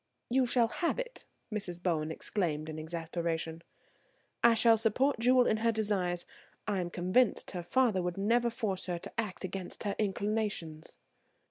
[0.31, 1.77] "You shall have it," Mrs.
[1.83, 3.61] Bowen exclaimed in exasperation.
[4.43, 6.25] "I shall support Jewel in her desires.
[6.67, 10.95] I am convinced her father would never force her to act against her inclinations."